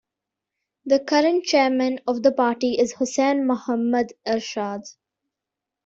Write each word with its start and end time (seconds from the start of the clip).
The 0.85 0.99
current 0.99 1.43
chairman 1.43 1.99
of 2.07 2.23
the 2.23 2.31
party 2.31 2.79
is 2.79 2.93
Hussain 2.93 3.45
Mohammad 3.45 4.13
Ershad. 4.25 4.91